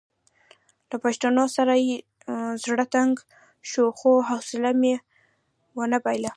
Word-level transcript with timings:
له 0.89 0.95
پوښتنو 1.03 1.43
یې 1.87 1.95
زړه 2.63 2.85
تنګ 2.93 3.13
شو 3.69 3.83
خو 3.99 4.11
حوصله 4.29 4.71
مې 4.81 4.95
ونه 5.77 5.97
بایلله. 6.03 6.29